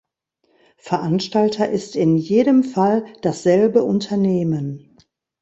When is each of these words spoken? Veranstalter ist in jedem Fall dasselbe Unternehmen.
Veranstalter 0.77 1.69
ist 1.69 1.95
in 1.95 2.17
jedem 2.17 2.63
Fall 2.63 3.05
dasselbe 3.21 3.83
Unternehmen. 3.83 4.97